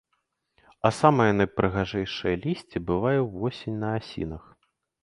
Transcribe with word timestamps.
А 0.87 0.91
самае 0.99 1.27
найпрыгажэйшае 1.41 2.35
лісце 2.47 2.77
бывае 2.89 3.17
ўвосень 3.29 3.81
на 3.87 3.95
асінах. 4.01 4.43